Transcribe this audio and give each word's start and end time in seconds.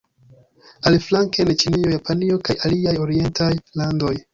Aliflanke 0.91 1.45
en 1.45 1.53
Ĉinio, 1.65 1.95
Japanio 1.95 2.41
kaj 2.51 2.59
aliaj 2.67 2.99
orientaj 3.09 3.55
landoj. 3.83 4.17